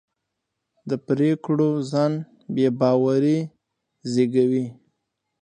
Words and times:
د 0.89 0.91
پرېکړو 1.07 1.69
ځنډ 1.91 2.15
بې 2.53 2.67
باوري 2.79 3.39
زېږوي 4.11 4.65